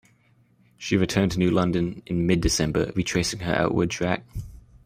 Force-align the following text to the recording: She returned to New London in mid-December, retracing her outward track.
She 0.79 0.97
returned 0.97 1.31
to 1.33 1.37
New 1.37 1.51
London 1.51 2.01
in 2.07 2.25
mid-December, 2.25 2.91
retracing 2.95 3.41
her 3.41 3.53
outward 3.53 3.91
track. 3.91 4.25